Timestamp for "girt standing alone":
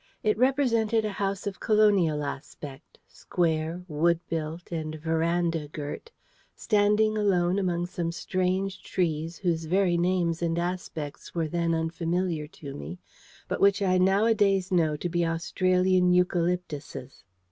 5.67-7.59